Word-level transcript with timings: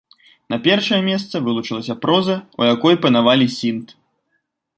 На 0.51 0.57
першае 0.67 0.97
месца 1.09 1.41
вылучылася 1.49 1.95
проза, 2.07 2.37
у 2.63 2.67
якой 2.73 2.99
панавалі 3.05 3.45
сінт. 3.59 3.87